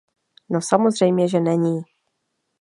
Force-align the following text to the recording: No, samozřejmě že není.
No, 0.49 0.61
samozřejmě 0.61 1.27
že 1.27 1.39
není. 1.39 1.81